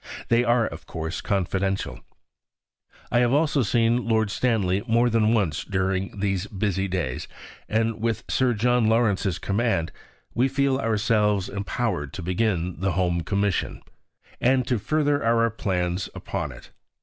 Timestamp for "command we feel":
9.37-10.79